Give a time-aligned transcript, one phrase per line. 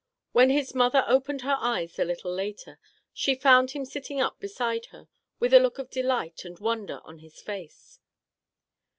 [0.31, 2.79] When his mother opened her eyes a little later,
[3.13, 5.07] she found him sitting up beside her
[5.39, 7.99] with a look of delight and wonder on his face.